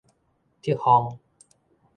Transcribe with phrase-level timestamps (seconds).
[0.63, 1.19] 敕封